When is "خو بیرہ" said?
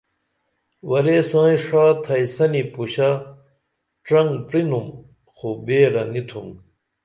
5.35-6.03